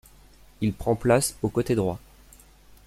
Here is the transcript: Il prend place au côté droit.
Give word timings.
Il 0.61 0.73
prend 0.73 0.95
place 0.95 1.35
au 1.43 1.49
côté 1.49 1.75
droit. 1.75 1.99